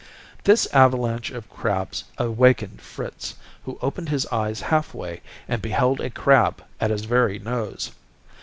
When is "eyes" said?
4.31-4.59